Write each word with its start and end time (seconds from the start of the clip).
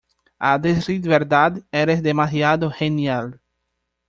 A 0.39 0.57
decir 0.57 0.99
verdad, 1.07 1.61
eres 1.71 2.01
demasiado 2.01 2.71
genial. 2.71 3.39